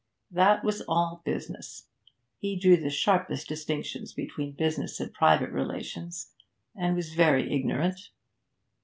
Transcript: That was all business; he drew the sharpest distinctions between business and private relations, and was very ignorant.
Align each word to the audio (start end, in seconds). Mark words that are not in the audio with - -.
That 0.31 0.63
was 0.63 0.81
all 0.87 1.21
business; 1.25 1.85
he 2.39 2.55
drew 2.55 2.75
the 2.75 2.89
sharpest 2.89 3.47
distinctions 3.47 4.13
between 4.13 4.53
business 4.53 4.99
and 4.99 5.13
private 5.13 5.51
relations, 5.51 6.33
and 6.75 6.95
was 6.95 7.13
very 7.13 7.53
ignorant. 7.55 8.09